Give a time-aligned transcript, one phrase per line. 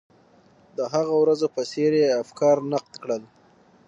[0.77, 3.23] د هغو ورځو په څېر یې افکار نقد کړل.